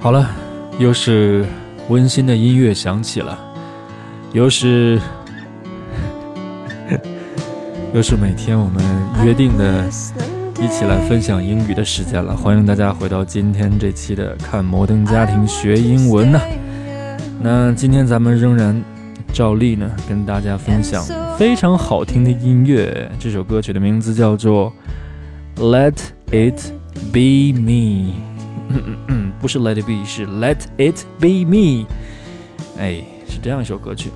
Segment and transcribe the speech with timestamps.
[0.00, 0.30] 好了，
[0.78, 1.44] 又是
[1.88, 3.36] 温馨的音乐响起了，
[4.32, 5.00] 又是
[7.92, 8.80] 又是每天我们
[9.24, 9.84] 约定的
[10.62, 12.36] 一起来分享英语的时间了。
[12.36, 16.40] 欢迎大家回到今天这期的《看摩登家庭学英文》呢。
[17.40, 18.80] 那今天咱们仍然
[19.32, 21.04] 照例呢，跟大家分享
[21.36, 23.10] 非常好听的音乐。
[23.18, 24.72] 这首歌曲的名字叫做
[25.60, 25.96] 《Let
[26.30, 26.70] It
[27.12, 28.12] Be Me》。
[28.68, 31.86] 嗯嗯嗯，不是 Let It Be，是 Let It Be Me。
[32.78, 34.10] 哎，是这样一首歌曲。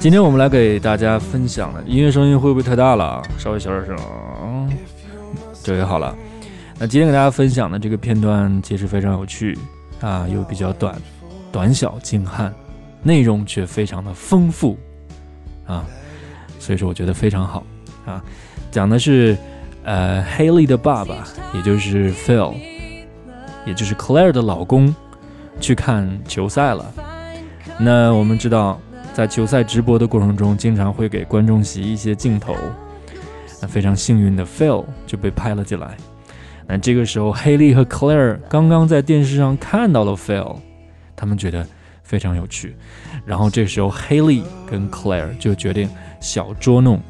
[0.00, 3.22] 今天我们来给大家分享的音乐声音会不会太大了？
[3.38, 3.96] 稍微小点声，
[5.62, 6.16] 这也好了。
[6.78, 9.56] 那今天给大家分享的这个片段其实非常有趣
[10.00, 11.00] 啊，又比较短，
[11.52, 12.52] 短小精悍，
[13.04, 14.76] 内容却非常的丰富
[15.66, 15.84] 啊，
[16.58, 17.64] 所以说我觉得非常好
[18.04, 18.20] 啊。
[18.72, 19.36] 讲的是
[19.84, 21.24] 呃，Haley 的爸爸，
[21.54, 22.71] 也就是 Phil。
[23.64, 24.94] 也就是 Claire 的老公
[25.60, 26.92] 去看球赛了。
[27.78, 28.80] 那我们知道，
[29.14, 32.54] 在球赛直播的过程中，经常会给观众席一些镜头。
[33.60, 35.96] 那非常幸运的 Phil 就被拍了进来。
[36.66, 40.56] 那这个时候，Haley 和 Claire 刚刚在电视上看到了 Phil，
[41.14, 41.66] 他们觉得
[42.02, 42.76] 非常有趣。
[43.24, 45.88] 然后这时候，Haley 跟 Claire 就决定
[46.20, 47.00] 小捉弄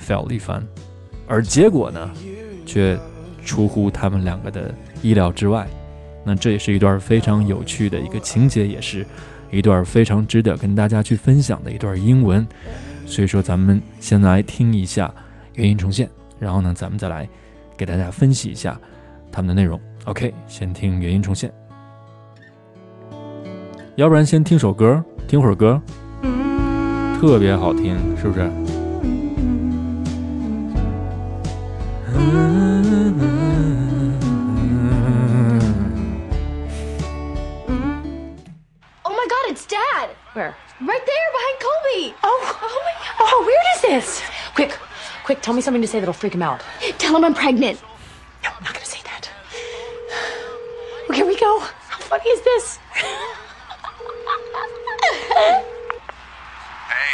[0.00, 0.66] Phil 一番。
[1.26, 2.10] 而结果呢，
[2.64, 2.98] 却
[3.44, 4.74] 出乎他们两个的。
[5.06, 5.68] 意料之外，
[6.24, 9.06] 那这也是一段非常有趣的一个情节，也是
[9.52, 12.44] 一段非常值得跟大家去分享的一段英文。
[13.06, 15.14] 所以说，咱们先来听一下
[15.54, 17.28] 原音重现，然后呢，咱们再来
[17.76, 18.76] 给大家分析一下
[19.30, 19.80] 他们的内容。
[20.06, 21.52] OK，先听原音重现，
[23.94, 25.80] 要不然先听首歌，听会儿歌，
[27.20, 28.50] 特别好听，是不是
[40.35, 40.55] ？Where?
[40.79, 42.15] Right there, behind Colby.
[42.23, 43.15] Oh, oh my God.
[43.19, 44.23] Oh, how weird is this?
[44.55, 44.77] Quick,
[45.23, 46.63] quick, tell me something to say that'll freak him out.
[46.97, 47.81] Tell him I'm pregnant.
[48.43, 49.29] No, I'm not gonna say that.
[51.07, 51.59] Well, here we go.
[51.59, 52.77] How funny is this?
[52.93, 53.07] hey,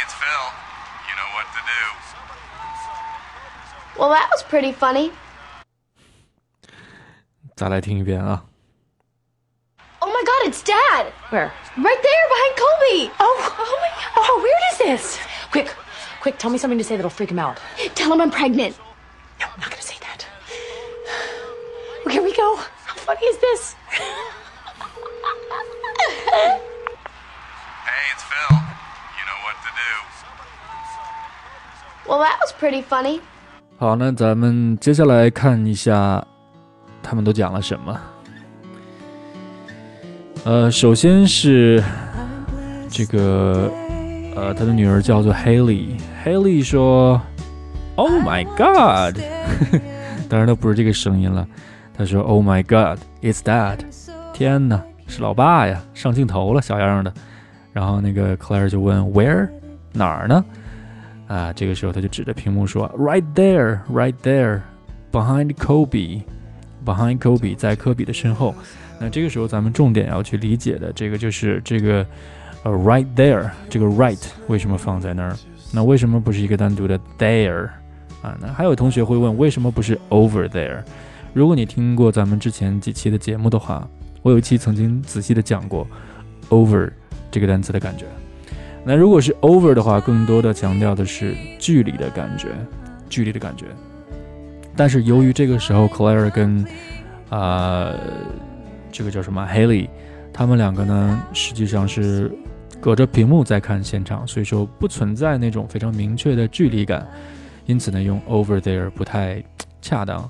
[0.04, 0.44] it's Phil.
[1.08, 1.82] You know what to do.
[3.98, 5.12] Well, that was pretty funny.
[7.58, 8.44] 再来听一遍啊。
[10.64, 11.12] Dad.
[11.30, 11.52] Where?
[11.76, 13.10] Right there, behind Colby.
[13.20, 14.12] Oh, oh my God.
[14.16, 15.18] Oh, how weird is this?
[15.50, 15.74] Quick,
[16.20, 17.60] quick, tell me something to say that'll freak him out.
[17.94, 18.76] Tell him I'm pregnant.
[19.40, 20.26] No, I'm not gonna say that.
[22.04, 22.56] Well, here we go.
[22.56, 23.74] How funny is this?
[27.84, 28.56] hey, it's Phil.
[29.18, 29.92] You know what to do.
[32.08, 33.20] Well, that was pretty funny.
[33.78, 36.26] 好，那咱们接下来看一下，
[37.02, 38.00] 他们都讲了什么。
[40.45, 41.81] 呃，首先是
[42.89, 43.71] 这个，
[44.35, 45.97] 呃，他的女儿叫做 Haley。
[46.25, 47.21] Haley 说
[47.95, 49.17] ：“Oh my God！”
[50.27, 51.47] 当然，他不是这个声音了。
[51.97, 53.79] 他说：“Oh my God，it's Dad！”
[54.33, 55.81] 天哪，是老爸呀！
[55.93, 57.13] 上镜头了，小样的。
[57.71, 59.47] 然后那个 Claire 就问：“Where？
[59.93, 60.43] 哪儿呢？”
[61.27, 68.53] 啊，这个时候他就指着屏幕说：“Right there，right there，behind Kobe，behind Kobe，在科比的身后。”
[69.03, 72.05] 那这个时候，咱们重点要去理解的这个就是这个，
[72.63, 75.35] 呃，right there，这个 right 为什么放在那儿？
[75.73, 77.65] 那为什么不是一个单独的 there
[78.21, 78.37] 啊？
[78.39, 80.81] 那还有同学会问，为什么不是 over there？
[81.33, 83.85] 如果你听过咱们之前几期的节目的话，
[84.21, 85.85] 我有一期曾经仔细的讲过
[86.49, 86.89] over
[87.29, 88.05] 这个单词的感觉。
[88.85, 92.47] 那如果是 over 的话，更多的强调的是距离的感觉，
[93.09, 93.65] 距离的感觉。
[94.77, 96.65] 但是由于这个时候 Claire 跟
[97.29, 97.91] 啊。
[98.93, 99.89] 这个叫什么？Haley，
[100.31, 102.31] 他们两个呢，实际上是
[102.79, 107.07] 隔着屏幕在看现场，所以说不存在那种非常明确的距离感，
[107.65, 109.43] 因此呢，用 over there 不太
[109.81, 110.29] 恰当。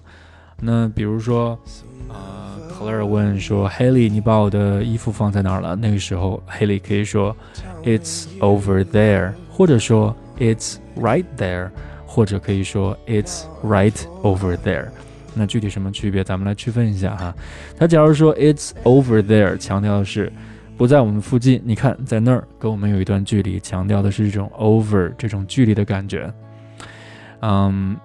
[0.62, 1.60] 那比如说，
[2.07, 5.75] 呃，Claire 问说，Haley，你把我的衣服放在哪儿了？
[5.75, 7.36] 那个时候，Haley 可以说
[7.83, 11.69] ，It's over there，或者说 It's right there，
[12.06, 14.88] 或者可以说 It's right over there。
[15.35, 16.24] 那具体什么区别？
[16.24, 17.33] 咱们来区分一下哈。
[17.77, 20.31] 他假如说 "It's over there"，强调的是
[20.77, 21.62] 不在我们附近。
[21.65, 26.31] 你看，在那儿跟我们有一段距离，强调的是这种 over 这种距离的感觉。
[27.41, 27.95] 嗯，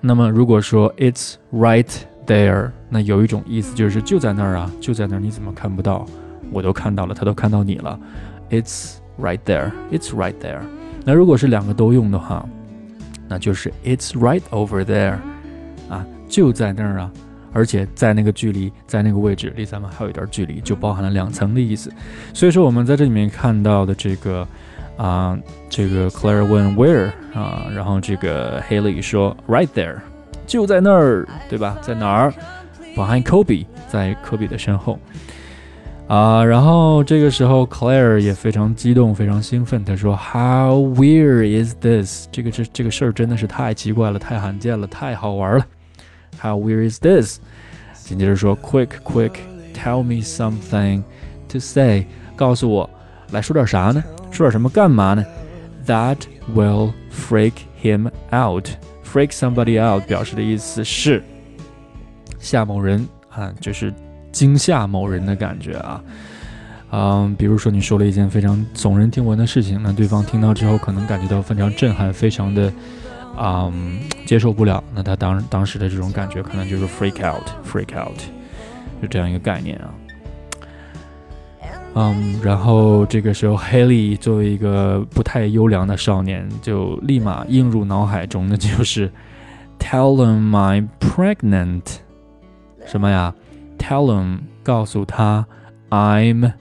[0.00, 1.88] 那么如果说 "It's right
[2.26, 6.06] there"，那有一种意思就是就在那儿啊，就在那儿，你怎么看不到？
[6.50, 7.98] 我都看到了，他都看到你了。
[8.50, 10.60] "It's right there"，"It's right there"。
[11.04, 12.46] 那如果是两个都用的话，
[13.28, 15.16] 那就是 "It's right over there"。
[16.32, 17.12] 就在那儿啊
[17.52, 21.92] 而且在那个距离，在那个位置离咱们还有一段距离，就包含了两层的意思。
[22.32, 24.48] 所以说，我们在这里面看到的这个
[24.96, 25.38] 啊，
[25.68, 29.96] 这个 Claire 问 Where 啊，然后这个 Haley 说 Right there，
[30.46, 31.76] 就在那儿，对吧？
[31.82, 32.32] 在哪儿
[32.96, 34.98] ？Behind Kobe，在科比的身后。
[36.08, 39.84] 啊，然后这个时候，Claire 也非常激动，非常兴奋。
[39.84, 42.26] 他说：“How weird is this？
[42.32, 45.66] 这个这这个事儿真的是太奇怪了，太罕见了，太好玩了。
[46.42, 47.38] How Where is this？”
[48.04, 49.34] 紧接着说：“Quick, quick,
[49.74, 51.02] tell me something
[51.48, 52.06] to say。
[52.34, 52.90] 告诉我，
[53.30, 54.02] 来说点啥呢？
[54.30, 55.24] 说点什么干嘛呢
[55.86, 56.18] ？That
[56.54, 57.52] will freak
[57.82, 58.68] him out.
[59.04, 61.22] Freak somebody out 表示的意思是
[62.38, 63.92] 吓某人啊，就是。”
[64.32, 66.02] 惊吓某人的感觉啊，
[66.90, 72.72] 嗯，比如说你说了一件非常耸人听闻的事情，那对方听到之后可能感觉到非常震撼，非常的，
[73.38, 78.18] 嗯，接受不了，那他当当时的这种感觉可能就是 freak out，freak out，
[79.00, 79.94] 就这样一个概念啊，
[81.94, 89.10] 嗯，然后这个时候 Haley 作为一个不太优良的少年，就立马映入脑海中的就是
[89.78, 91.82] tell them I'm pregnant，
[92.86, 93.34] 什么呀
[93.78, 95.46] ？Tell him，告诉他
[95.90, 96.52] ，I'm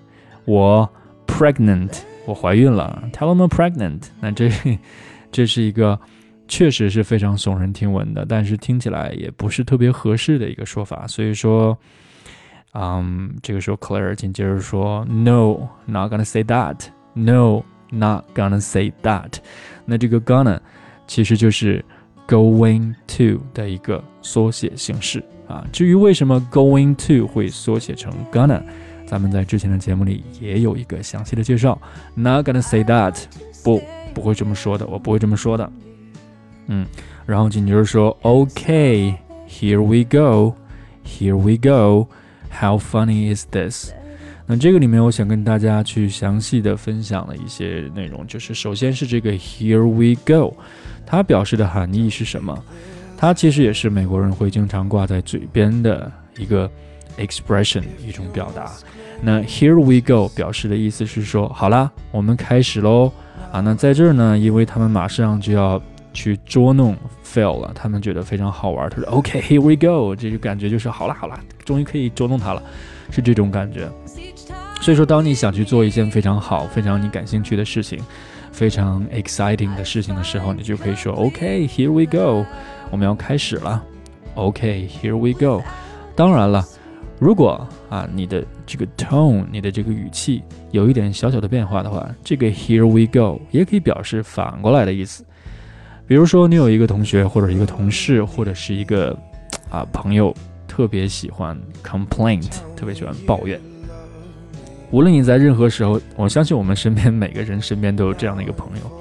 [0.45, 0.89] 我
[1.27, 3.03] pregnant，我怀孕了。
[3.13, 4.03] Tell him I'm pregnant。
[4.19, 4.49] 那这
[5.31, 5.99] 这是一个
[6.51, 11.07] 确实是非常耸人听闻的，但是听起来也不是特别合适的一个说法。
[11.07, 11.77] 所以说，
[12.73, 16.75] 嗯，这个时候 Claire 紧接着说，No，not gonna say that。
[17.13, 19.35] No，not gonna say that。
[19.85, 20.59] 那这个 gonna
[21.07, 21.83] 其实就是
[22.27, 25.23] going to 的一个缩写形式。
[25.47, 28.61] 啊，至于为什么 going to 会缩写成 gonna，
[29.07, 31.81] 咱们在之前的节目里也有一个详细的介绍。
[32.13, 33.15] Not gonna say that，
[33.63, 33.81] 不，
[34.13, 35.71] 不会这么说的，我不会这么说的。
[36.67, 36.85] 嗯，
[37.25, 43.91] 然后紧接着说，OK，here we go，here we go，how funny is this？
[44.45, 50.53] 那这个里面，我想跟大家去详细的分享的一些内容，就是首先是这个 here we go，
[51.05, 52.57] 它表示的含义是什么？
[53.17, 56.69] 它其实也是美国人会经常挂在嘴边的一个
[57.17, 58.71] expression，一种表达。
[59.21, 63.11] 那 Here we go 表示的意思是说，好啦，我们开始喽
[63.51, 63.61] 啊！
[63.61, 65.81] 那在这儿呢，因为他们马上就要
[66.13, 68.89] 去捉弄 Phil 了，他们觉得非常好玩。
[68.89, 72.61] 他说：“OK，Here we go。”这就感觉就是好啦好啦，终于可以捉弄他了，
[73.09, 73.89] 是这种感觉。
[74.81, 77.99] 所以说，当你想去做一件非常好、非常你感兴趣的事情，
[78.51, 82.45] 非常 exciting 的事情的时候，你就可以说：“OK，Here we go。”
[82.89, 83.83] 我们要开始了
[84.35, 85.63] ，OK，Here we go。
[86.15, 86.65] 当然了，
[87.19, 95.23] 如果啊你的这个 tone，你的这个语气有一点小小的变化的话，这个 Here we go 也可以表示反过来的意思。
[96.11, 99.17] 比如说，你有一个同学或者一个同事或者是一个
[99.69, 100.35] 啊朋友，
[100.67, 103.57] 特别喜欢 complaint，特别喜欢抱怨。
[104.89, 108.91] 无论你在任何时候，我相信我们身边每个人身边都有这样的一个朋友。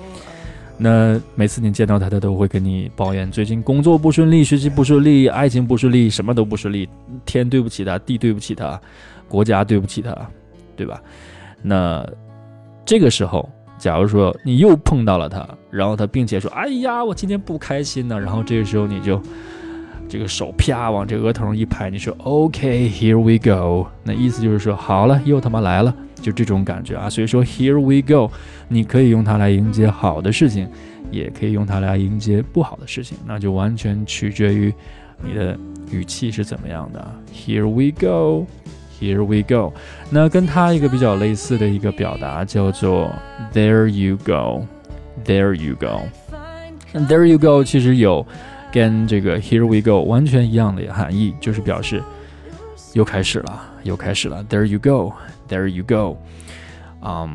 [0.78, 6.88] 那每次你见到他，他都会跟你抱怨最近工作不顺利、学习不顺利、爱情不顺利，什么都不顺利。
[7.26, 8.80] 天对不起他，地对不起他，
[9.28, 10.16] 国家对不起他，
[10.76, 11.02] 对吧？
[11.60, 12.08] 那
[12.84, 19.20] 这个时候，假如说你又碰到了他，然后他并且说：“哎呀，我今天不开心呢。”然后这个时候你就
[20.08, 25.94] 这个手啪往这额头上一拍，你说：“OK，here we go。”那意思就是说，好了，又他妈来了。
[26.20, 28.30] 就这种感觉啊，所以说 Here we go，
[28.68, 30.68] 你可以用它来迎接好的事情，
[31.10, 34.70] 也可以用它来迎接不好的事情，那就完全取决于
[35.22, 35.58] 你的
[35.90, 37.10] 语气是怎么样的。
[37.32, 38.46] Here we go
[38.99, 39.73] go，Here we go，
[40.09, 43.13] 那跟它一个比较类似的一个表达叫做
[43.53, 46.01] There you go，There you go。
[46.93, 48.25] 那 There you go 其实有
[48.71, 52.01] 跟这个 Here we go 完全一样的含义，就是表示
[52.93, 54.43] 又开始了，又开始了。
[54.49, 56.17] There you go。There you go，
[57.03, 57.29] 嗯，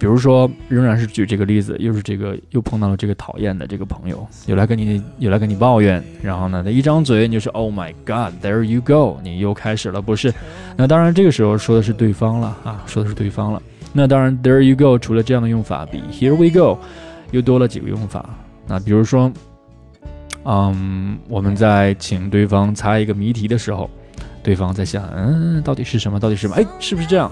[0.00, 10.32] 比如说，仍然是举这个例子，又是这个又碰到了这个讨厌的这个朋友，又来跟你又来跟你抱怨，然后呢，他一张嘴你就是 Oh my God，There you go，你又开始了，不是？
[10.74, 13.62] 那当然，这个时候说的是对方了啊，说的是对方了。
[13.92, 16.78] 那当然，There you go，除了这样的用法，比 Here we go
[17.30, 18.24] 又多了几个用法。
[18.66, 19.30] 那比如说，
[20.44, 23.90] 嗯，我们在请对方猜一个谜题的时候。
[24.42, 26.18] 对方在想，嗯，到底是什么？
[26.18, 26.56] 到底是什么？
[26.56, 27.30] 哎，是不是这样？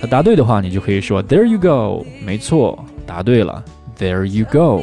[0.00, 3.62] 他答对的话，你就可以说 There you go，没错，答对了。
[3.98, 4.82] There you go，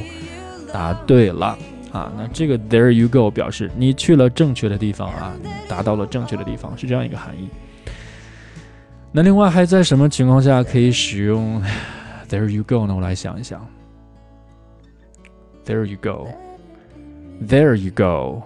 [0.71, 1.57] 答对了
[1.91, 2.11] 啊。
[2.15, 7.49] 那这个 There you go 表示你去了正确的地方啊，你达到了正确的地方，是这样一个含义。
[9.11, 11.59] 那另外还在什么情况下可以使用
[12.29, 12.93] There you go 呢？
[12.93, 13.65] 我来想一想。
[15.65, 18.43] There you go，There you go，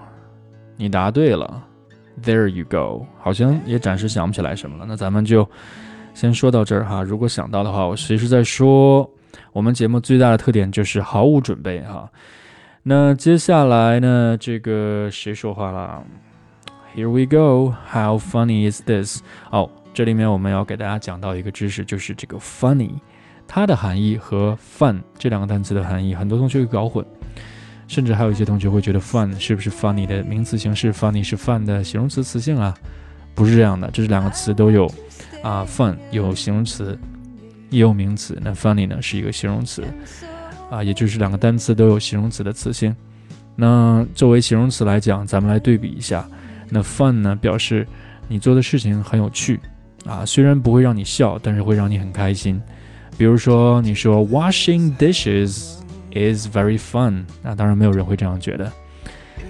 [0.77, 1.63] 你答对了。
[2.23, 4.85] There you go，好像也暂时想不起来什么了。
[4.87, 5.47] 那咱们就
[6.13, 7.01] 先说到这儿哈。
[7.03, 9.09] 如果想到的话，我随时再说。
[9.53, 12.09] 我们节目最大的特点就是毫无准备哈。
[12.83, 14.37] 那接下来呢？
[14.39, 16.03] 这个谁说话了
[16.95, 17.73] ？Here we go.
[17.91, 19.21] How funny is this？
[19.51, 22.91] 哦，这里面我们要给大家讲到一个知识，就是这个 funny，
[23.47, 27.05] 它的含义和 fun 这两个单词的含义，很多同学会搞混。
[27.87, 32.73] 甚至还有一些同学会觉得 fun 是不是 funny 的名词形式，funny 是 fun 的形容词词性啊？
[33.35, 34.89] 不是这样的，这是两个词都有
[35.41, 36.97] 啊，fun 有形容词
[37.69, 39.83] 也有名词，那 funny 呢是一个形容词
[40.69, 42.95] 啊，也就是两个单词都有形容词的词性。
[43.55, 46.27] 那作为形容词来讲，咱们来对比一下，
[46.69, 47.87] 那 fun 呢表示
[48.27, 49.59] 你做的事情很有趣
[50.05, 52.61] 啊，虽然不会让你笑，但是会让你很开心。
[53.17, 55.77] 比如说你说 washing dishes。
[56.13, 57.23] is very fun。
[57.41, 58.69] 那当然没有人会这样觉得，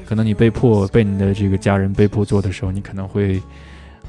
[0.06, 3.42] 可能你被迫被你的这个家人被迫做的时候，你可能会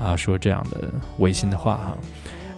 [0.03, 1.99] 啊说这样的违心的话哈。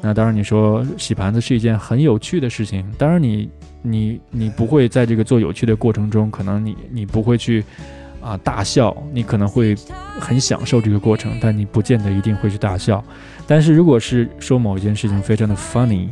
[0.00, 3.50] 那当然你说洗盘子是一件很有趣的事情，当然你
[3.82, 7.64] 你你不会在这个做有趣的过程中，可能你你不会去
[8.20, 9.74] 啊大笑，你可能会
[10.18, 13.04] 很享受这个过程，但你不见得一定会去大笑。
[13.46, 16.08] 但是如果是说某一件事情非常的 funny，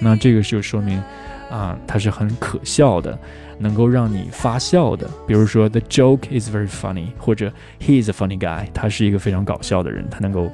[0.00, 1.02] 那这个就说明。
[1.50, 3.18] 啊，它是很可笑的，
[3.58, 5.08] 能够让你发笑的。
[5.26, 10.52] 比如说，the joke is very funny，或者 he is a funny guy，他是一个非常搞笑的人，他能够，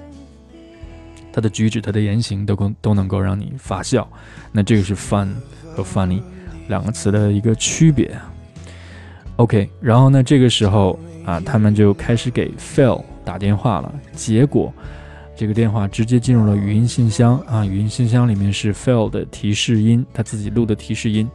[1.35, 4.09] 他的举止、他的言行都都都能够让你发笑。
[4.53, 5.31] 那这个是 fun
[5.75, 6.23] 和 funny
[6.69, 8.17] 两个词的一个区别。
[9.35, 14.73] OK，然后呢，这个时候啊，他们就开始给 Phil 打电话了，结果。
[15.37, 17.67] 这个电话直接进入了语音信箱啊！
[17.67, 21.29] 语音信箱里面是 Phil 的提示音，他自己录的提示音。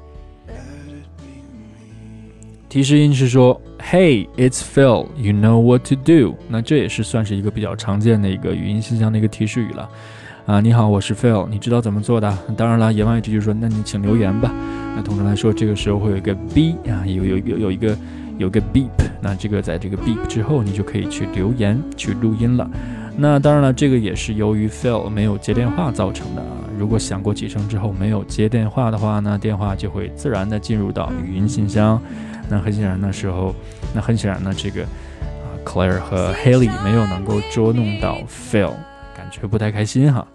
[2.70, 5.08] 提示音是说：“Hey, it's Phil.
[5.18, 9.90] You know what to do。”那这也是算是一个比较常见的一个语音信箱的一个提示语了。
[10.46, 12.38] 啊，你好，我是 Phil，你知道怎么做的？
[12.56, 14.54] 当然了，言外之意就是说，那你请留言吧。
[14.96, 17.98] 那通常来说，这个时候会有一个 B 啊，有有有有一个
[18.38, 18.90] 有个 beep。
[19.20, 22.70] 那这个在这个 beep 之后，你就可以去留言去录音了。
[23.18, 26.70] 那当然了，这个也是由于 Phil 没有接电话造成的啊。
[26.78, 32.00] 如果响过几声之后没有接电话的话呢，电话就会自然的进入到语音信箱。
[32.50, 33.53] 那很显然的时候，
[33.94, 38.74] 那很显然呢，这个啊 Claire 和 Haley 没有能够捉弄到 Phil，
[39.15, 40.27] 感觉不太开心哈。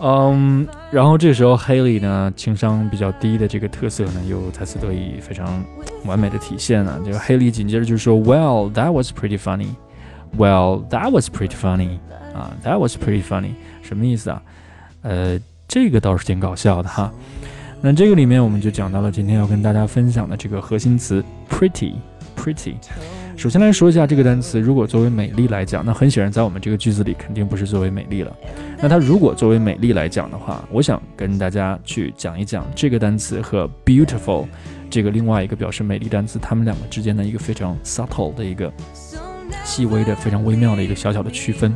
[0.00, 5.64] 嗯，然后这时候 Haley 呢，情商比较低的这个特色呢，又再次得以非常
[6.04, 7.00] 完美的体现了。
[7.04, 9.68] 这个 Haley 紧接着就说：“Well, that was pretty funny.”
[10.36, 11.98] Well, that was pretty funny
[12.34, 14.42] 啊，That was pretty funny，什么意思啊？
[15.02, 17.10] 呃，这个倒是挺搞笑的哈。
[17.80, 22.74] 那这个里面我们就讲到了今天要跟大家分享的这个核心词 pretty，pretty。
[23.36, 28.36] 首先来说一下这个单词，如果作为美丽来讲，那很显然在我们这个句子里肯定不是作为美丽了。
[28.82, 34.46] 那它如果作为美丽来讲的话，我想跟大家去讲一讲这个单词和 beautiful
[34.90, 38.72] 这个另外一个表示美丽单词，它们两个之间的一个非常 subtle 的一个。
[39.64, 41.74] 细微的、非常微妙的一个小小的区分。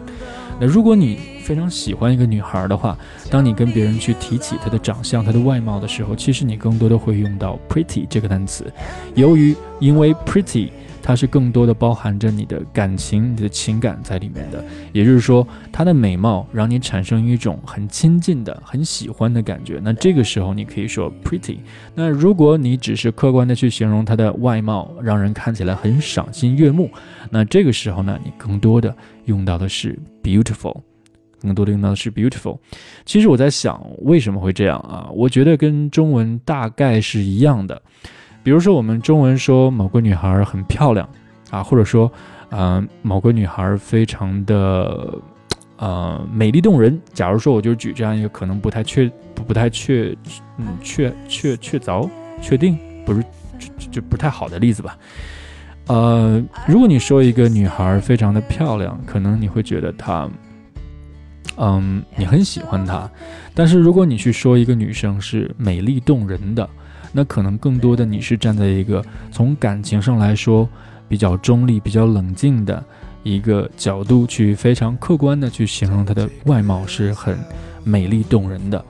[0.67, 2.97] 如果你非常喜欢一个女孩的话，
[3.31, 8.73] 当你跟别人去提起她的长相、她的外貌的时候，其实你更多的会用到 pretty 这个单词。
[9.15, 10.71] 由于因为 pretty。
[11.03, 19.81] 它是更多的包含着你的感情、你的情感在里面的，也就是说，它的美貌让你产生一种很亲近的、很喜欢的感觉。
[19.83, 21.59] 那这个时候你可以说 pretty。
[21.95, 26.89] 那如果你只是客观的去形容它的外貌，让人看起来很赏心悦目，
[27.31, 28.95] 那这个时候呢，你更多的
[29.25, 30.81] 用到的是 beautiful，
[31.41, 32.59] 更多的用到的是 beautiful。
[33.05, 35.11] 其实我在想，为什么会这样啊？
[35.13, 37.83] 我觉得跟中文大概是一样的。
[38.43, 41.09] 比如说，我们中文说某个女孩很漂亮
[41.51, 42.11] 啊，或者说，
[42.51, 45.15] 呃，某个女孩非常的
[45.77, 47.01] 呃美丽动人。
[47.13, 50.17] 假如说，我就举这样一个可能不太确、不太确、
[50.59, 52.09] 嗯确确确凿、
[52.41, 53.23] 确定不是
[53.59, 54.99] 就就不太好的例子吧。
[55.87, 60.29] 呃，如果你说一个女孩非常的漂亮，可能你会觉得她，
[61.57, 63.11] 嗯，你很喜欢她。
[63.55, 66.69] 但是如果你去说一个女生是美丽动人的，
[67.13, 70.69] 那可能更多的你是站在一个从感情上来说
[71.09, 72.83] 比较中立、比较冷静的
[73.23, 77.39] 一个角度去非常客观的去形容她的外貌是很
[77.85, 78.85] 美丽动人的。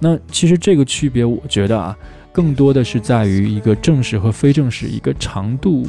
[0.00, 1.96] 那其实这个区别，我觉得啊，
[2.32, 5.86] 更多的是在于一个正式和非正式一个长度。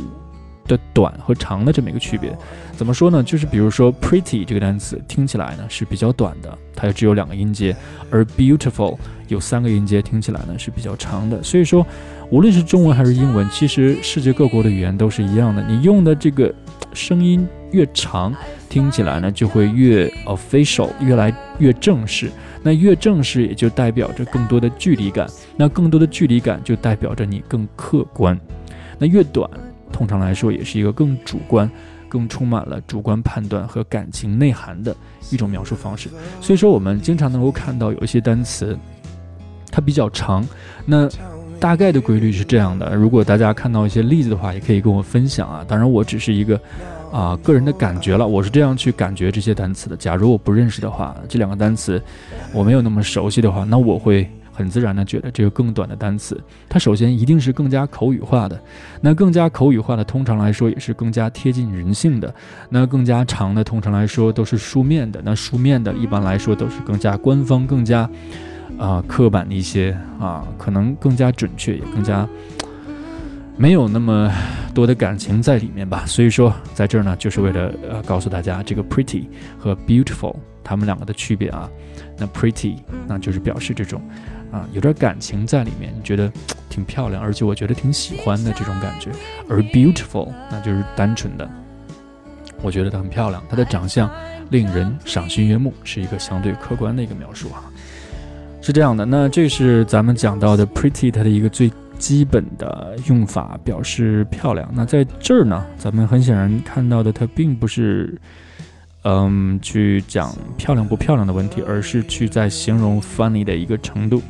[0.69, 2.31] 的短和长的这么一个区别，
[2.77, 3.21] 怎么说呢？
[3.23, 7.75] 就是比如说 pretty 这个单词听起来呢是比较短的，它只有两个音节，
[8.11, 8.95] 而 beautiful
[9.27, 11.41] 有三个音节，听起来呢是比较长的。
[11.41, 11.85] 所以说，
[12.29, 16.53] 无论是中文还是英文，其实世界各国的语言都是一样的，你用的这个
[16.93, 18.33] 声音越长，
[18.69, 22.29] 听起来呢就会越 official，越来越正式。
[22.61, 28.39] 那越正式也就代表着更多的距离感，那更多的距离感就代表着你更客观。
[28.97, 29.49] 那越短，
[29.99, 31.69] 通常来说也是一个更主观、
[32.07, 34.95] 更充满了主观判断和感情内涵的
[35.29, 36.07] 一种描述方式。
[36.39, 38.79] 所以说，我们经常能够看到有一些单词，
[39.69, 40.47] 它比较长。
[40.85, 41.09] 那
[41.59, 42.95] 大概的规律是这样的。
[42.95, 45.65] 如果大家看到一些例子的话，也可以跟我分享啊。
[45.67, 46.57] 当然，我只是一个
[47.11, 49.97] 啊个人的感觉了，我是这样去感觉这些单词的。
[49.97, 52.01] 假如我不认识的话，这两个单词
[52.53, 54.25] 我没有那么熟悉的话，那我会。
[54.59, 56.37] 很自然的觉得这个更短的单词，
[56.67, 58.59] 它首先一定是更加口语化的。
[58.99, 62.35] 那更加口语化的，通常来说也是更加贴近人性的。
[62.69, 65.21] 那更加长的，通常来说都是书面的。
[65.23, 68.09] 那书面的，一般来说都是更加官方、更加
[68.77, 72.27] 啊刻板一些啊，可能更加准确，也更加
[73.55, 74.29] 没有那么
[74.73, 76.03] 多的感情在里面吧。
[76.05, 79.23] 所以说，在这儿呢，就是为了呃告诉大家这个 pretty
[79.57, 80.35] 和 beautiful
[80.65, 81.69] 它们两个的区别啊。
[82.21, 82.75] 那 pretty
[83.07, 84.01] 那就是表示这种。
[84.51, 86.31] 啊，有点感情在里面，你觉得
[86.69, 89.11] 挺漂亮，而且我觉得挺喜欢的这种感觉。
[89.47, 91.49] 而 beautiful，那就是单纯的，
[92.61, 94.09] 我觉得她很漂亮，她的长相
[94.49, 97.63] 令人赏心悦目，是一个相对客观的一个描述啊。
[98.61, 104.69] 是这样的，那这是咱们讲到的 pretty 它的一个最基本的用法，表示漂亮。
[104.73, 108.19] 那在这儿呢，咱们很显然看到的，它并不是。
[109.11, 114.21] 嗯，去讲漂亮不漂亮的问题，而是去在形容 funny 的一个程度。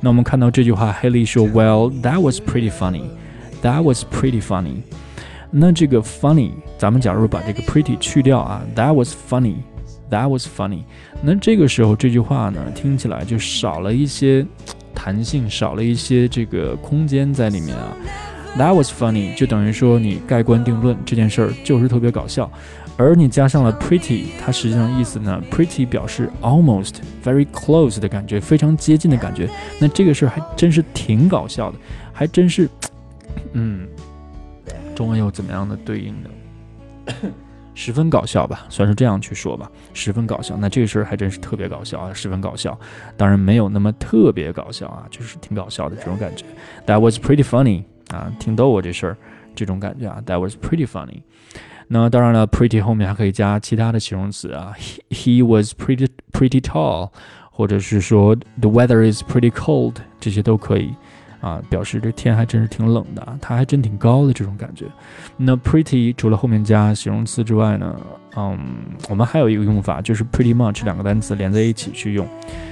[0.00, 3.02] 那我们看到这句话，Haley 说：“Well, that was pretty funny.
[3.60, 4.82] That was pretty funny.”
[5.50, 9.56] 那这个 funny，咱们假如把这个 pretty 去掉啊，That was funny.
[10.08, 10.84] That was funny.
[11.22, 14.46] 那这个时候这句话呢，听起来就少了一些
[14.94, 17.96] 弹性，少了一些这个空间在里面啊。
[18.58, 22.50] That was funny，就等于说你盖棺定论这件事儿就是特别搞笑。
[23.00, 29.48] 而你加上了 pretty，它实际上意思呢，pretty 表示 almost very close 的感觉，非常接近的感觉。
[29.80, 31.78] 那这个事儿还真是挺搞笑的，
[32.12, 32.68] 还真是，
[33.52, 33.88] 嗯，
[34.94, 37.14] 中文有怎么样的对应的？
[37.72, 40.54] 十分搞笑吧，算是这样去说吧，十分搞笑。
[40.58, 42.78] 那这个事儿还真是特别搞笑啊，十分搞笑。
[43.16, 46.44] 当然没有那么特别搞笑啊，就是挺搞笑的这种感觉。
[46.86, 49.16] That was pretty funny 啊，挺逗我这事儿，
[49.54, 50.22] 这种感觉啊。
[50.26, 51.22] That was pretty funny。
[51.92, 57.10] 那当然了，pretty 后面还可以加其他的形容词啊，he he was pretty pretty tall，
[57.50, 60.94] 或者是说 the weather is pretty cold，这些都可以
[61.40, 64.84] 啊，表示这天还真是挺冷的，它还真挺高的这种感觉。
[65.36, 68.00] 那 pretty 除了后面加形容词之外呢，
[68.36, 68.56] 嗯，
[69.08, 72.24] 我们还有一个用法，就是 pretty much 两个单词连在一起去用，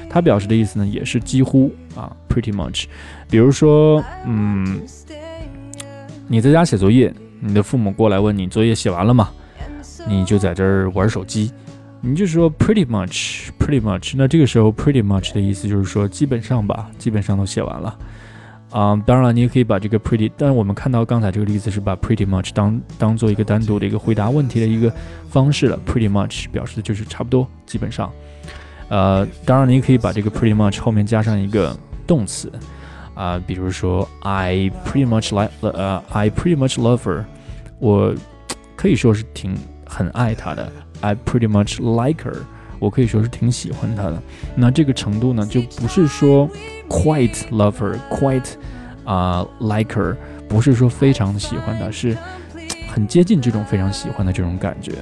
[0.08, 2.84] 它表示的意思呢也是几乎啊，pretty much。
[3.28, 4.80] 比如说，嗯，
[6.28, 7.12] 你在家写作业。
[7.40, 9.30] 你的父母过来问你作业写完了吗？
[10.06, 11.52] 你就在这儿玩手机，
[12.00, 14.14] 你就说 pretty much，pretty much。
[14.16, 17.98] 那这个时候 pretty much 的意思就是说基本上吧，基本上都写完了。
[18.70, 24.92] 啊，当然了，你也可以把这个 pretty，但是我们看到刚才这个例子是把 pretty much 当当做一个单独的一个回答问题的一个
[25.28, 25.78] 方式了。
[25.86, 28.10] pretty much 表示的就是差不多，基本上。
[28.88, 32.50] 呃，当然你也可以把这个 pretty much 后面加上一个动词。
[33.18, 37.24] 啊，比如说，I pretty much like，呃，I pretty much love her，
[37.80, 38.14] 我
[38.76, 40.70] 可以说是挺很爱她的。
[41.00, 42.36] I pretty much like her，
[42.78, 44.22] 我可以说是挺喜欢她的。
[44.54, 46.48] 那这个程度呢，就不是说
[46.88, 48.52] quite love her，quite
[49.04, 50.14] 啊 like her，
[50.48, 52.16] 不是说非常喜欢她，是
[52.88, 54.92] 很接近这种非常喜欢的这种感觉。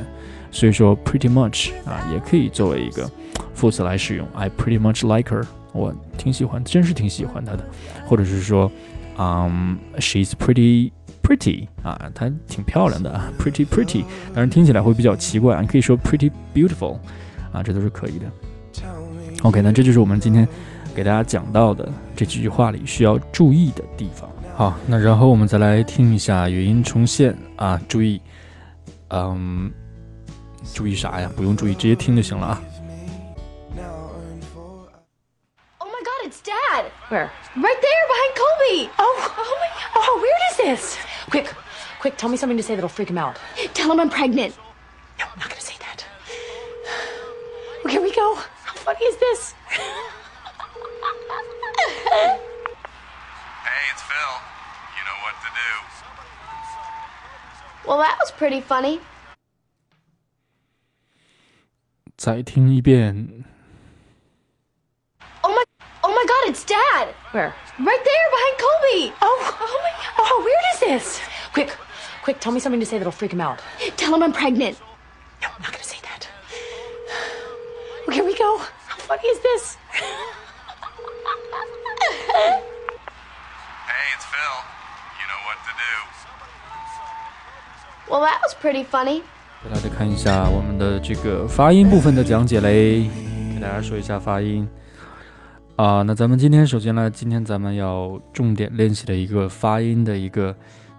[0.51, 3.07] 所以说，pretty much 啊，也可以作为一个
[3.53, 4.27] 副词来使用。
[4.35, 5.45] I pretty much like her。
[5.77, 7.65] 我挺喜欢，真是挺喜欢她的，
[8.07, 8.71] 或者是说，
[9.19, 10.91] 嗯，she's pretty
[11.23, 14.03] pretty 啊，她挺漂亮的啊，pretty pretty，
[14.35, 16.99] 当然听起来会比较奇怪啊，你可以说 pretty beautiful
[17.53, 18.27] 啊，这都是可以的。
[19.43, 20.49] OK，那这就是我们今天
[20.95, 24.29] 给大家讲到的这几句话里需要注意的地方。
[24.55, 28.21] 好，那然后我们再来听一下语音重现啊，注意，
[29.09, 29.71] 嗯，
[30.73, 31.31] 注意啥呀？
[31.37, 32.63] 不用注意，直接听就行了啊。
[37.12, 37.30] Where?
[37.58, 38.90] Right there, behind Colby.
[38.98, 39.92] Oh, oh my God.
[39.96, 40.98] Oh, how weird is this?
[41.30, 41.54] Quick,
[42.00, 43.38] quick, tell me something to say that'll freak him out.
[43.74, 44.58] Tell him I'm pregnant.
[45.20, 46.06] No, I'm not gonna say that.
[47.84, 48.36] Well, here we go.
[48.36, 49.54] How funny is this?
[49.68, 49.92] hey,
[53.92, 54.34] it's Phil.
[54.96, 55.72] You know what to do.
[57.90, 59.02] Well, that was pretty funny.
[62.18, 63.46] 再听一遍
[66.56, 67.14] it's Dad.
[67.32, 67.54] Where?
[67.80, 69.14] Right there, behind Colby.
[69.22, 70.14] Oh, oh my God.
[70.20, 71.22] Oh, how weird is this?
[71.54, 71.76] Quick,
[72.24, 73.62] quick, tell me something to say that'll freak him out.
[73.98, 74.80] Tell him I'm pregnant.
[75.42, 76.28] No, I'm not gonna say that.
[78.12, 78.58] here we go.
[78.58, 79.78] How funny is this?
[83.88, 84.58] Hey, it's Phil.
[85.20, 85.94] You know what to do.
[88.12, 89.24] Well, that was pretty funny.
[89.64, 93.08] 给大家看一下我们的这个发音部分的讲解嘞，
[93.54, 94.68] 给大家说一下发音
[95.77, 96.03] 啊。
[96.03, 100.55] 那咱们今天首先呢，今天咱们要重点练习的一个发音的一个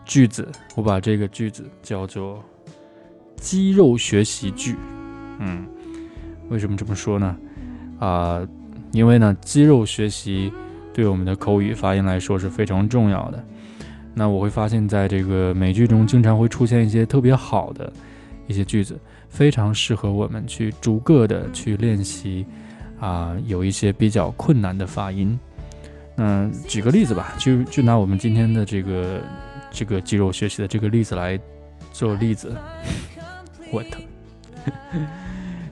[0.06, 2.44] 句子，我把这个句子叫做
[3.36, 4.76] 肌肉学习句。
[5.40, 5.68] 嗯，
[6.50, 7.38] 为什么这么说呢？
[8.00, 8.48] 啊，
[8.92, 10.52] 因为呢，肌肉学习
[10.94, 13.44] 对我们的口语发音来说是非常重要的。
[14.14, 17.94] 那我会发现，在这个美剧中，经常会出现一些特别好的
[18.48, 22.44] 一些句子，非常适合我们去逐个的去练习
[23.00, 25.40] 啊，有一些比较困难的发音。
[26.16, 29.22] 那举个例子吧，就就拿我们今天的这个
[29.70, 31.40] 这个肌肉学习的这个例子来
[31.92, 32.56] 做例子。
[33.72, 33.98] 我的，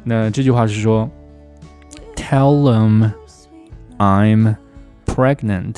[0.04, 1.10] 那这句话是说
[2.16, 3.12] ，Tell them
[3.98, 4.56] I'm
[5.06, 5.78] pregnant。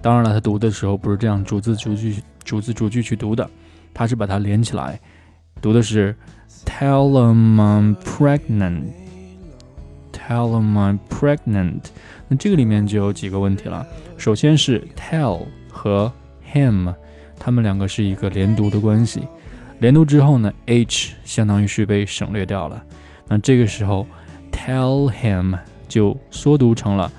[0.00, 3.50] 当然了，他读的时候不是这样逐字逐句、逐字逐句去读的，
[3.92, 4.98] 他是把它连起来，
[5.60, 6.16] 读的是
[6.64, 9.01] "Tell them I'm pregnant."
[10.31, 11.81] Tell them I'm pregnant.
[12.27, 13.85] 那这个里面就有几个问题了。
[14.17, 16.11] 首先是 tell 和
[16.53, 16.93] him，
[17.39, 19.21] 他们两个是一个连读的关系。
[19.79, 22.83] 连读之后呢，h 相当于是被省略掉了。
[23.27, 24.07] 那这个时候
[24.51, 25.57] tell him
[25.87, 27.11] 就缩读成了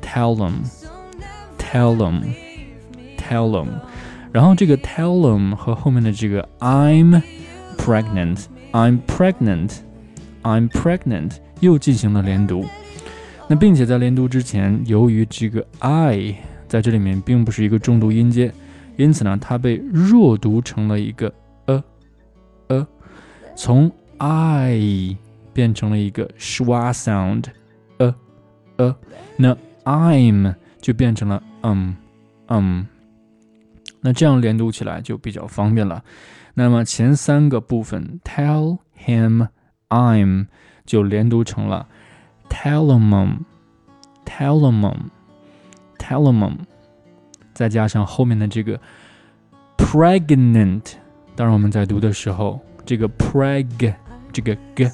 [0.00, 2.22] tell them。Tell them,
[3.18, 3.66] tell them，
[4.30, 7.20] 然后这个 tell them 和后面的这个 I'm
[7.76, 9.78] pregnant, I'm pregnant,
[10.43, 12.65] I'm pregnant 又进行了连读。
[13.47, 16.35] 那并且在连读之前，由于这个 I
[16.67, 18.53] 在这里面并不是一个重读音阶，
[18.95, 21.33] 因此呢，它被弱读成了一个
[21.65, 21.83] a
[22.67, 22.87] a，
[23.55, 25.17] 从 I
[25.51, 27.45] 变成了一个 schwa sound
[27.97, 28.13] a
[28.77, 28.95] a，
[29.35, 31.95] 那 I'm 就变成了嗯
[32.49, 32.85] 嗯，
[34.01, 36.03] 那这样连读起来就比较方便了。
[36.53, 39.47] 那么前三个部分，tell him
[39.89, 40.47] I'm
[40.85, 41.87] 就连读成了
[42.49, 43.39] tell him
[44.25, 44.95] tell him
[45.97, 46.53] tell him，
[47.53, 48.79] 再加上后面的这个
[49.77, 50.93] pregnant。
[51.35, 53.93] 当然我们在读的时候，这个 preg
[54.31, 54.89] 这个 g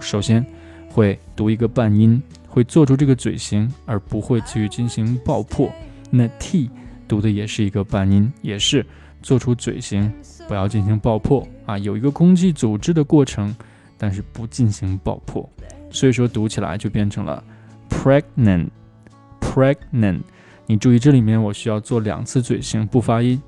[0.00, 0.44] 首先
[0.90, 2.22] 会读一个半音。
[2.50, 5.70] 会做出这个嘴型，而不会去进行爆破。
[6.10, 6.68] 那 t
[7.06, 8.84] 读的也是一个半音，也是
[9.22, 10.10] 做出嘴型，
[10.48, 13.54] 不要进行爆破啊，有一个空气组织的过程，
[13.98, 15.46] 但是不进行爆破。
[15.90, 17.42] 所以说读起来就变成了
[17.90, 20.20] pregnant，pregnant。
[20.66, 23.42] 你注意这里面我需要做两次嘴型不发音，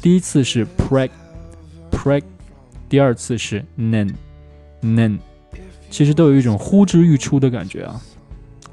[0.00, 2.22] 第一次是 preg，preg，
[2.88, 5.18] 第二次是 nen，nen，
[5.90, 8.00] 其实都有一种呼之欲出的感觉啊。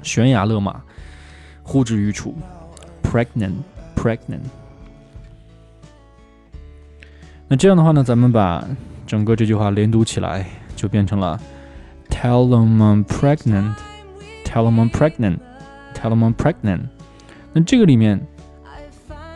[0.02, 0.82] 悬崖勒马，
[1.62, 2.34] 呼之欲出
[3.02, 4.40] ，pregnant，pregnant。
[7.46, 8.66] 那这样的话呢，咱们把
[9.06, 10.44] 整个这句话连读起来，
[10.84, 11.40] 就变成了
[12.10, 16.80] Tell them I'm pregnant，Tell them I'm pregnant，Tell them I'm pregnant。
[17.54, 18.20] 那这个里面，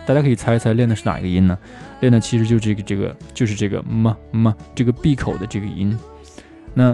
[0.05, 1.59] 大家可以猜一猜练的是哪一个音呢？
[2.01, 5.99] 练的其实就这个这个就是这个 m m 这个闭口的这个音。
[6.75, 6.93] 那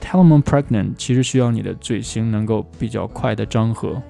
[0.00, 4.00] Tell them I'm pregnant，其实需要你的嘴型能够比较快的张合，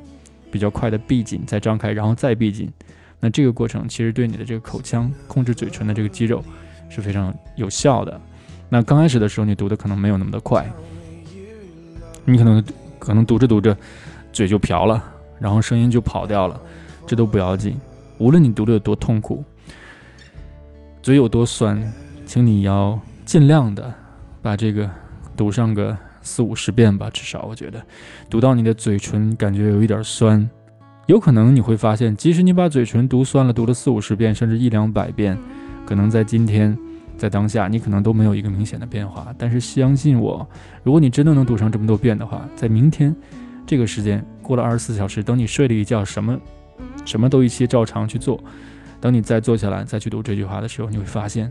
[0.51, 2.71] 比较快的闭紧，再张开，然后再闭紧。
[3.19, 6.45] 那这个过程其实对你的这个口腔控制嘴唇的这个肌肉
[6.91, 8.21] 是非常有效的。
[8.68, 10.70] 那刚开始的时候，你读的可能没有那么的快，
[12.24, 12.64] 你可能
[12.98, 13.76] 可能读着读着
[14.33, 15.02] 嘴就瓢了，
[15.38, 16.61] 然后声音就跑掉了，
[17.07, 17.76] 这都不要紧。
[18.18, 19.44] 无论你读的有多痛苦，
[21.02, 21.92] 嘴有多酸，
[22.24, 23.92] 请你要尽量的
[24.42, 24.90] 把这个。
[25.37, 27.85] 读上个四五十遍吧，至少我觉得，
[28.31, 30.48] 读到你的嘴唇感觉有一点酸，
[31.05, 35.37] 有可能你会发现，即使你把嘴唇读酸了，读了四五十遍，甚至一两百遍，
[35.85, 36.74] 可能在今天，
[37.16, 39.35] 在当下，你可能都没有一个明显的变化。
[39.38, 40.46] 但是相信我，
[40.83, 43.14] 如果你真的能读上这么多遍的话，在明天
[43.66, 46.38] 这个时间过了二十四小时，等你睡了一觉，什么
[47.05, 48.38] 什么都一切照常去做，
[49.00, 51.50] 等你再坐下来再去读这句话的时候，你会发现，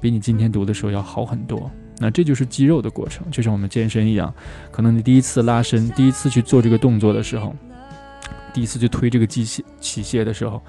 [0.00, 1.70] 比你今天读的时候要好很多。
[1.98, 4.34] 那这就是肌肉的过程，就像我们健身一样，
[4.72, 7.54] 可能你第一次拉伸，第一次去做这个动作的时候，
[8.52, 10.60] 第一次去推这个机械器械的时候，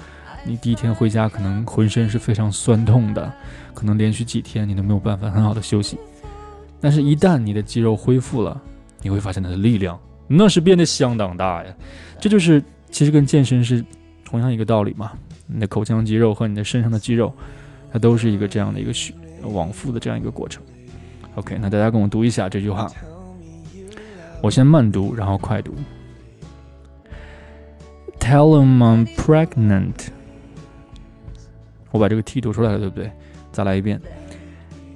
[0.46, 3.32] 你第一天回家可能浑身是非常酸痛的，
[3.74, 5.98] 可能连续几天你都没有办法很好的休息。
[6.82, 8.62] 但是，一旦你的肌肉恢复了，
[9.02, 11.74] 你会发现它的力量那是变得相当大呀。
[12.20, 13.84] 这就是其实跟健身是
[14.26, 15.14] 同样一个道理嘛。
[15.48, 17.34] 你的口腔肌肉和你的身上的肌肉，
[17.92, 18.92] 它都是一个这样的一个
[19.48, 20.62] 往复的这样一个过程。
[21.36, 22.92] OK，那大家跟我读一下这句话
[24.42, 25.74] 我先慢读，然后快读。
[28.20, 30.08] Tell them I'm pregnant。
[31.94, 33.12] 我把这个 T 读出来了，对不对？
[33.52, 34.02] 再来一遍。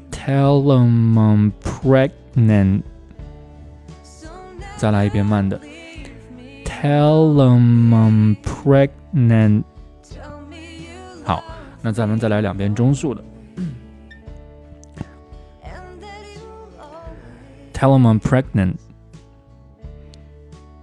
[0.10, 2.81] Tell them I'm pregnant。
[4.77, 5.60] 再来一遍慢的。
[6.65, 9.63] Tell them I'm pregnant。
[11.23, 11.43] 好，
[11.83, 13.23] 那咱们再来两遍中速的。
[17.73, 18.77] Tell them I'm pregnant.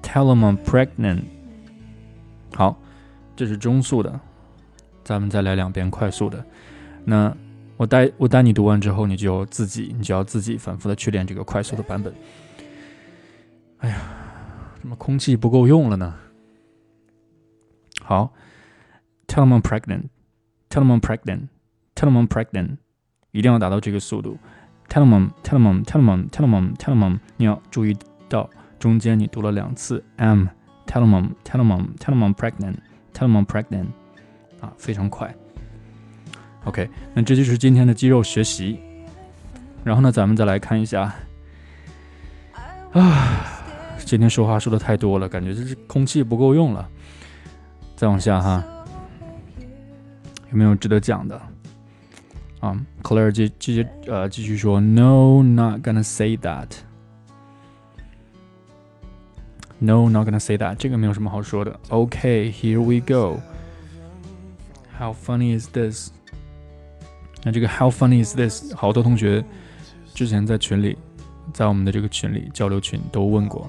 [0.03, 1.25] Tell them I'm pregnant.
[2.55, 2.77] 好，
[3.35, 4.21] 这是中速的，
[5.05, 6.45] 咱们再来两遍快速的。
[7.05, 7.35] 那
[7.77, 12.13] 我带我带你读完之后，你就自己你就要自己反复的去练这个快速的版本。
[13.79, 13.97] 哎呀，
[14.81, 16.15] 怎么空气不够用了呢？
[18.01, 18.33] 好
[19.27, 22.79] ，tell them pregnant，tell them pregnant，tell them pregnant.
[23.33, 24.39] 一定要达到这个速度。
[24.87, 27.19] Tell them, tell them, tell them, tell them, tell them。
[27.39, 27.97] 你要注意
[28.29, 32.77] 到中间你读了两次 m，tell them，tell them，tell them pregnant.
[33.15, 33.87] Tell them I'm pregnant.
[34.65, 35.35] 啊，非常快。
[36.65, 38.81] OK，那这就是今天的肌肉学习。
[39.85, 41.15] 然后呢，咱们再来看一下。
[42.93, 43.47] 啊，
[43.99, 46.89] 今天说话说的太多了，感觉就是空气不够用了。
[47.95, 48.65] 再往下哈，
[50.51, 51.39] 有没有值得讲的？
[52.61, 56.69] 啊，Claire 继继续呃继续说，No, not gonna say that.
[59.79, 60.77] No, not gonna say that.
[60.77, 61.79] 这个没有什么好说的。
[61.91, 63.39] OK，here we go.
[64.99, 66.11] How funny is this?
[67.43, 68.75] 那这个 How funny is this？
[68.75, 69.45] 好多同学
[70.15, 70.97] 之前在群里，
[71.53, 73.69] 在我们的这个群里交流群都问过，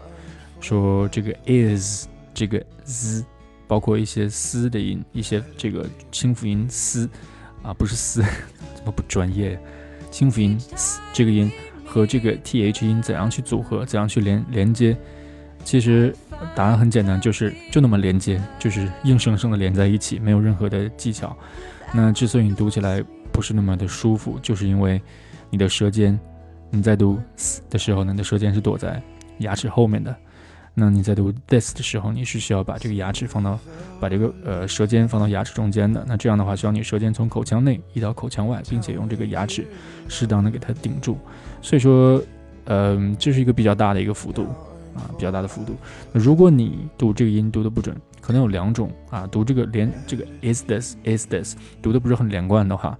[0.61, 3.25] 说这个 is 这个 z，
[3.67, 7.09] 包括一些 s 的音，一些这个清辅音 s
[7.63, 8.21] 啊，不是 s，，
[8.75, 9.59] 怎么不专业？
[10.11, 11.51] 清辅音 s 这个音
[11.83, 14.95] 和这个 th 音怎样去组合，怎样去连连接？
[15.63, 16.15] 其实
[16.55, 21.35] 答案很简单，就是就那么连接，就是硬生生的连在一起，没有任何的技巧。
[21.93, 25.01] 那之所以你读起来不是那么的舒服，就是因为
[25.49, 26.19] 你的舌尖，
[26.69, 29.01] 你在读 s 的时候呢，你的舌尖是躲在
[29.39, 30.15] 牙齿后面的。
[30.77, 33.57] 那你在读 this 的时候，你是需要把这个牙齿放到，
[33.97, 36.03] 把这个呃舌尖放到牙齿中间的。
[36.05, 39.65] 那这样的话，需要你舌尖从口腔内移到口腔外，并且用这个牙齿
[40.09, 41.17] 适当的给它顶住。
[41.61, 42.21] 所以说，
[42.65, 44.47] 嗯，这是一个比较大的一个幅度。
[44.95, 45.75] 啊，比较大的幅度。
[46.11, 52.97] 那如果你读这个音读的不准，可能有两种啊，读这个连这个 is this is this 读的不是很连贯的话，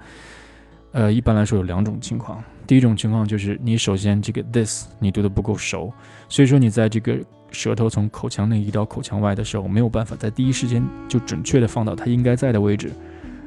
[0.92, 2.44] 呃，一般来说有两种情况。
[2.68, 5.92] 第一种情况就是你首先这个 this 你读的不够熟，
[6.28, 7.18] 所以说你在这个
[7.52, 12.92] 舌头从口腔内移到口腔外的时候，没有办法在第一时间就准确的放到它应该在的位置。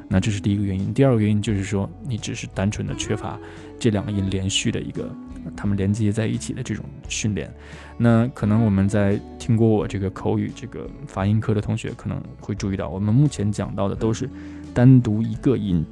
[0.08, 0.94] 那这是第一个原因。
[0.94, 3.38] 第二个原因就是说你只是单纯的缺乏
[3.78, 5.10] 这两个音连续的一个。
[5.56, 7.52] 他们连接在一起的这种训练，
[7.96, 14.28] 那可能我们在听过我这个口语这个发音课的同学可能会注意到，我们目前讲到的都是
[14.72, 15.84] 单独一个音，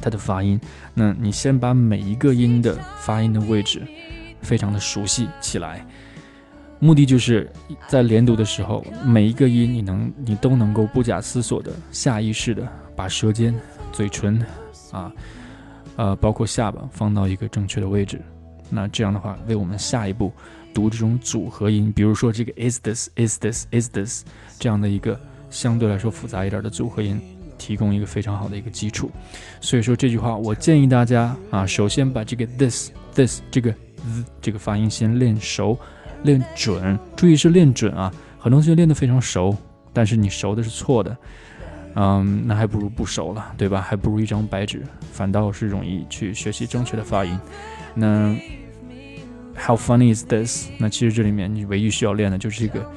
[0.00, 0.60] 它的发音。
[0.94, 3.82] 那你先把每一个音的发音的位置
[4.42, 5.84] 非常的熟悉起来，
[6.78, 7.50] 目的就是
[7.88, 13.54] 在连读的时候，每一个音你能你都能够不假思索的下意识的把舌尖、
[13.92, 14.40] 嘴唇
[14.92, 15.12] 啊，
[15.96, 18.20] 呃，包括下巴放到一个正确的位置。
[18.70, 20.32] 那这样的话，为我们下一步
[20.74, 24.24] 读这种组合音，比如说这个 is this is this is this
[24.58, 25.18] 这样的一个
[25.50, 27.20] 相对来说复杂一点的组合音，
[27.56, 29.10] 提供一个非常好的一个基础。
[29.60, 35.78] 所以说这句话，我建议大家啊，首先把这个 this this 这个 z 这个发音先练熟、
[36.22, 36.98] 练准。
[37.16, 39.56] 注意是练准啊，很多同学练得非常熟，
[39.92, 41.16] 但是你熟的是错的，
[41.94, 43.80] 嗯，那还不如不熟了，对吧？
[43.80, 47.36] 还不如一张白纸，反倒是容易去学习正确的发音。
[47.94, 48.36] 那
[49.58, 50.70] How funny is this？
[50.78, 52.90] 那其实这里面你唯一需要练的就是这个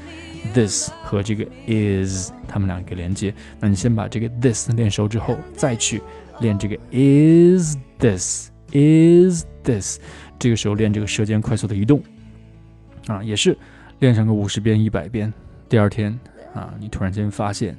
[0.54, 3.34] this 和这个 is，它们两个连接。
[3.60, 6.02] 那你先把这个 this 练熟之后，再去
[6.40, 10.00] 练这个 is this，is this。
[10.40, 12.02] 这个时候练这个舌尖快速的移动，
[13.08, 13.58] 啊，也是
[14.00, 15.34] 练上个五十遍、一百遍。
[15.68, 16.18] 第二天
[16.54, 17.78] 啊，你突然间发现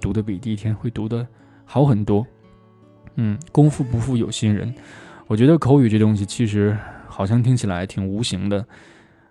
[0.00, 1.26] 读的比第一天会读的
[1.64, 2.24] 好很多。
[3.16, 4.72] 嗯，功夫不负有心人。
[5.26, 6.76] 我觉得口语这东西其实
[7.20, 8.64] 好像听起来挺无形的，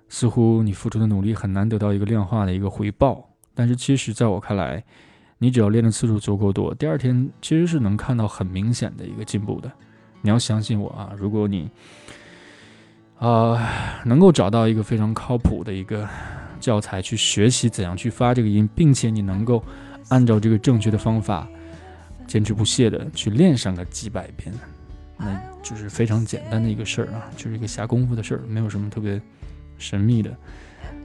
[0.10, 3.28] 似乎你付出的努力很难得到一个量化的一个回报。
[3.56, 4.84] 但是其实在我看来，
[5.40, 9.72] 你只要练的次数足够多，第二天其实是能看到很明显的一个进步的。
[10.22, 11.12] 你要相信我啊！
[11.18, 11.68] 如果你
[13.18, 13.58] 啊
[14.06, 16.08] 能够找到一个非常靠谱的一个
[16.60, 19.64] 教材去学习怎样去发这个音，并且你能够
[20.10, 21.48] 按照这个正确的方法
[22.28, 24.54] 坚持不懈的去练上个几百遍。
[25.20, 29.22] 那就是非常简单的一个事儿啊，就是一个下功夫的事儿，没有什么特别
[29.78, 30.36] 神秘的。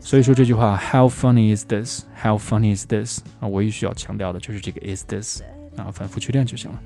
[0.00, 2.04] 所以说这句话 How funny is this?
[2.22, 3.20] How funny is this?
[3.40, 5.42] 啊，唯一需要强调的就是这个 is this
[5.76, 6.80] 啊，反复去练就行了。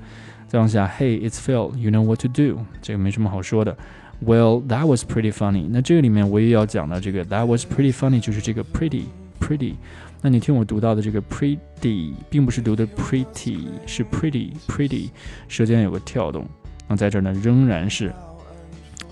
[0.47, 1.75] 再往下，Hey, it's Phil.
[1.77, 2.65] You know what to do？
[2.81, 3.77] 这个没什么好说的。
[4.25, 5.67] Well, that was pretty funny.
[5.69, 9.03] 那这个里面唯一要讲的这个 that was pretty funny 就是这个 pretty
[9.39, 9.75] pretty。
[10.21, 15.09] 那你听我读到的这个 pretty，并不是读的 pretty，是 pretty pretty，
[15.47, 16.45] 舌尖有个跳动。
[16.89, 18.11] 那在这儿呢，仍然是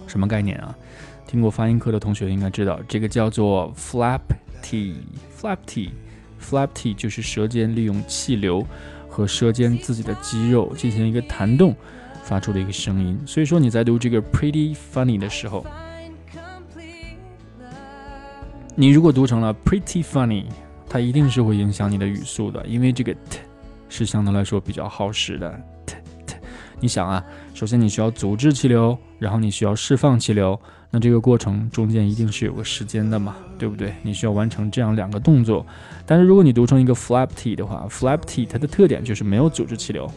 [0.07, 0.75] 什么概念啊？
[1.27, 4.21] 听过发音课的同学应该知道，这个叫做 flap
[4.63, 8.65] t，flap t，flap t 就是舌尖利用气流
[9.07, 11.75] 和舌尖自己的肌肉进行一个弹动
[12.23, 13.19] 发出的一个声音。
[13.27, 15.63] 所以说你在读这个 pretty funny 的时候，
[18.73, 20.45] 你如果读成了 pretty funny，
[20.89, 23.39] 它一定是会影响你的语速的，因为这个 t
[23.87, 25.61] 是相对来说比较耗时的。
[26.79, 30.59] 你想啊，首先你需要阻滞气流，然后你需要释放气流。
[30.89, 33.93] 那这个过程中间一定是有个时间的嘛，对不对？
[34.03, 35.65] 你需要完成这样两个动作。
[36.05, 40.09] 但是如果你读成一个 flap t 的话，flap t 它的特点就是没有组织气流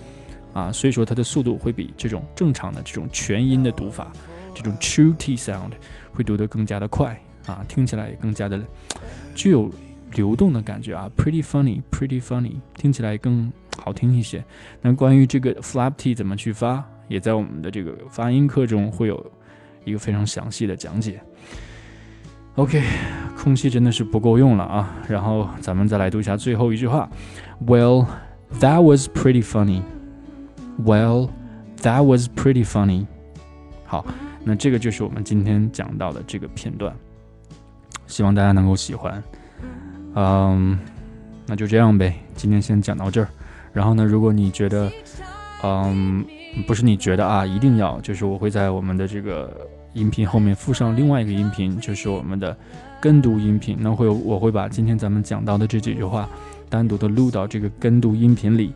[0.53, 4.13] 啊，所以说它的速度会比这种正常的这种全音的读法，
[4.55, 5.73] 这种 true t sound
[6.13, 8.61] 会读得更加的快啊，听起来也更加的
[9.35, 9.69] 具有
[10.15, 14.45] 流动的感觉啊，pretty funny，pretty funny，听起来更好听一些。
[14.81, 19.25] 那关于这个 flap t 怎么去发，也在我们的这个发音课中会有。
[19.87, 21.19] 一个非常详细的讲解。
[22.57, 22.83] OK，
[23.35, 24.95] 空气真的是不够用了啊！
[25.09, 27.09] 然后咱们再来读一下最后一句话
[27.67, 28.07] ：Well,
[28.61, 29.81] that was pretty funny.
[30.79, 31.31] Well,
[31.79, 33.07] that was pretty funny.
[33.87, 34.05] 好，
[34.45, 36.95] 那这个就是我们今天讲到的这个片段，
[38.07, 39.25] 希望大家能够喜欢。
[40.15, 40.79] 嗯，
[41.47, 43.29] 那就这样呗，今天先讲到这儿。
[43.73, 44.91] 然后呢，如果你觉得，
[45.63, 46.25] 嗯。
[46.67, 52.57] 不是你觉得啊，一定要就是我会在我们的这个音频后面附上另外一个音频，就是我们的
[53.01, 53.77] 跟读音频。
[53.79, 56.29] 那会我会把今天咱们讲到的这几句话
[56.69, 58.73] 单独的录到这个跟读音频里。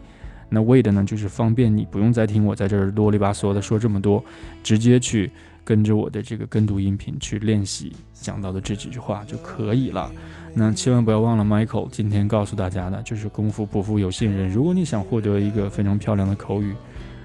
[0.48, 4.24] 那为的呢，就是方便你不用再听我在这儿啰里吧嗦的说这么多，
[4.62, 5.28] 直接去
[5.64, 10.08] 跟着我的这个跟读音频去练习讲到的这几句话就可以了。
[10.56, 14.48] 那千万不要忘了，Michael 今天告诉大家的就是功夫不负有心人。
[14.48, 16.72] 如果你想获得一个非常漂亮的口语，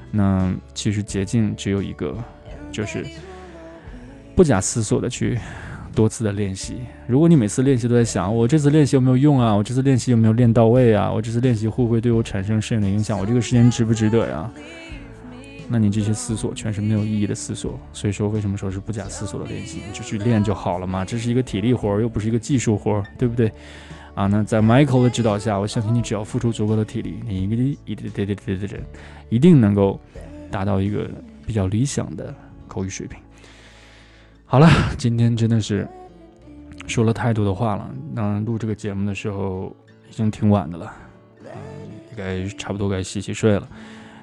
[0.10, 2.18] 那其实捷径只有一个，
[2.72, 3.06] 就是
[4.36, 5.38] 不假思索的去
[5.94, 6.80] 多次的练习。
[7.06, 9.54] 如果你每次练习都在想，我这次练习有没有用啊？
[9.54, 11.12] 我这次练习有没有练到位啊？
[11.12, 13.20] 我这次练习会不会对我产生深远的影响？
[13.20, 14.52] 我这个时间值不值得呀？
[15.70, 17.80] 那你这些思索全是没有意义的思索。
[17.94, 19.82] 所以说，为什么说是不假思索的练习？
[19.94, 21.06] 就去练就好了嘛。
[21.06, 23.52] 这是一个体力活儿，又不是一个技术活儿，对不对？
[24.16, 27.56] 啊，那在 Michael 的指导下，我相信你只要付出足够的体力，你一个
[27.86, 28.84] 一对对对对对对，
[29.30, 29.98] 一定能够
[30.52, 31.10] 达到一个
[31.46, 32.34] 比较理想的
[32.68, 33.18] 口语水平。
[34.46, 35.88] 好了，今天真的是
[36.88, 37.90] 说了太多的话了。
[38.12, 39.74] 那录这个节目的时候
[40.10, 40.92] 已经挺晚的了，
[41.46, 41.52] 嗯，
[42.12, 43.70] 应该差不多该洗洗睡了。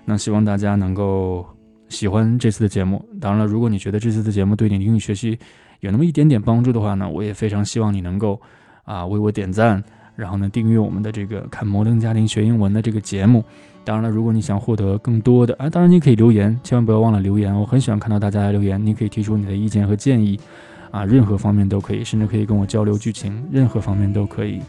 [0.07, 1.45] 那希望大家能够
[1.91, 3.05] 喜欢这次的节目。
[3.21, 5.39] 当然了，如果你觉得这次的节目对你英语学习
[5.81, 8.41] 有那么一点点帮助的话呢，我也非常希望你能够。
[8.89, 9.83] 啊，为我点赞，
[10.15, 13.45] 然后呢，订阅我们的这个看摩登家庭学英文的这个节目。
[13.83, 17.53] 当然了，如果你想获得更多的啊，当然你可以留言，千万不要忘了留言。
[17.53, 20.39] 我很喜欢看到大家的留言，你可以提出你的意见和建议，
[20.93, 24.63] 啊，任何方面都可以，甚至可以跟我交流剧情，任何方面都可以。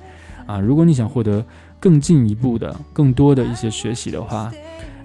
[0.47, 1.45] 啊，如果你想获得
[1.80, 4.52] 更进一步的、更多的一些学习的话，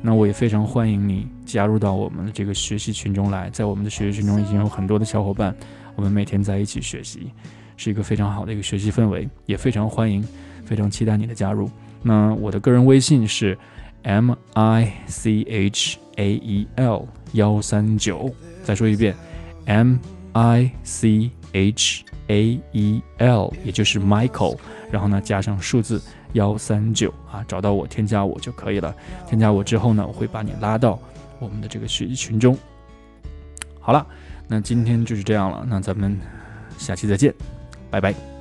[0.01, 3.49] 那我也非常欢迎你加入到我们的这个学习群中来。
[3.51, 5.55] 在我们的学习群中已经有很多的小伙伴，
[5.95, 7.31] 我们每天在一起学习。
[7.75, 10.23] 是一个非常好的一个学习氛围，也非常欢迎，
[10.65, 11.69] 非常期待你的加入。
[12.03, 13.59] 那我的个人微信是
[14.03, 18.33] m i c h a e l 幺三九，
[18.63, 19.17] 再说一遍
[19.65, 19.97] m
[20.33, 24.57] i c h a e l，也就是 Michael，
[24.91, 26.01] 然后呢加上数字
[26.33, 28.95] 幺三九啊，找到我添加我就可以了。
[29.27, 30.99] 添加我之后呢，我会把你拉到
[31.39, 32.57] 我们的这个学习群中。
[33.81, 34.07] 好了，
[34.49, 36.19] 那今天就是这样了，那咱们
[36.79, 37.35] 下期再见。
[37.91, 38.32] 拜拜。